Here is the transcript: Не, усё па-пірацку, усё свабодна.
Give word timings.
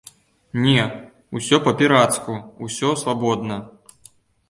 Не, 0.63 0.85
усё 1.41 1.61
па-пірацку, 1.67 2.41
усё 2.71 2.93
свабодна. 3.07 3.65